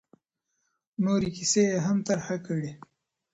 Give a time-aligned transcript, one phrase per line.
[1.03, 2.71] نورې کیسې یې هم طرحه کړې.